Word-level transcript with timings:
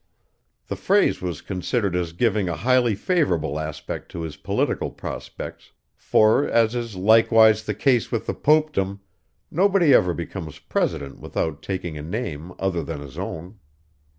The 0.65 0.75
phrase 0.75 1.21
was 1.21 1.41
considered 1.43 1.95
as 1.95 2.11
giving 2.11 2.49
a 2.49 2.55
highly 2.55 2.95
favorable 2.95 3.59
aspect 3.59 4.09
to 4.13 4.21
his 4.21 4.35
political 4.35 4.89
prospects; 4.89 5.73
for, 5.95 6.49
as 6.49 6.73
is 6.73 6.95
likewise 6.95 7.65
the 7.65 7.75
case 7.75 8.11
with 8.11 8.25
the 8.25 8.33
Popedom, 8.33 9.01
nobody 9.51 9.93
ever 9.93 10.15
becomes 10.15 10.57
President 10.57 11.19
without 11.19 11.61
taking 11.61 11.99
a 11.99 12.01
name 12.01 12.51
other 12.57 12.81
than 12.83 12.99
his 12.99 13.19
own. 13.19 13.59